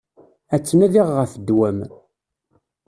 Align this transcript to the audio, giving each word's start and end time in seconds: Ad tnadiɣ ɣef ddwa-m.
Ad 0.55 0.61
tnadiɣ 0.63 1.07
ɣef 1.17 1.31
ddwa-m. 1.35 1.79